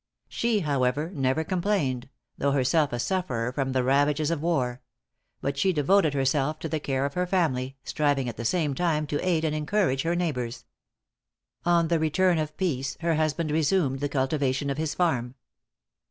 She, 0.29 0.61
however, 0.61 1.11
never 1.11 1.43
complained, 1.43 2.09
though 2.35 2.53
herself 2.53 2.91
a 2.91 2.97
sufferer 2.97 3.51
from 3.53 3.71
the 3.71 3.83
ravages 3.83 4.31
of 4.31 4.41
war; 4.41 4.81
but 5.41 5.53
devoted 5.57 6.15
herself 6.15 6.57
to 6.61 6.67
the 6.67 6.79
care 6.79 7.05
of 7.05 7.13
her 7.13 7.27
family, 7.27 7.77
striving 7.83 8.27
at 8.27 8.35
the 8.35 8.43
same 8.43 8.73
time 8.73 9.05
to 9.05 9.23
aid 9.23 9.45
and 9.45 9.53
encourage 9.55 10.01
her 10.01 10.15
neighbors. 10.15 10.65
On 11.67 11.87
the 11.89 11.99
return 11.99 12.39
of 12.39 12.57
peace, 12.57 12.97
her 13.01 13.13
husband 13.13 13.51
resumed 13.51 13.99
the 13.99 14.09
cultivation 14.09 14.71
of 14.71 14.79
his 14.79 14.95
farm. 14.95 15.35